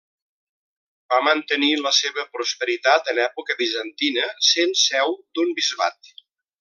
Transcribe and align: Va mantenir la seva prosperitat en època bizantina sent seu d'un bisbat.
Va 1.13 1.19
mantenir 1.25 1.69
la 1.81 1.91
seva 1.97 2.25
prosperitat 2.37 3.11
en 3.13 3.21
època 3.27 3.57
bizantina 3.61 4.25
sent 4.49 4.75
seu 4.87 5.15
d'un 5.37 5.55
bisbat. 5.61 6.15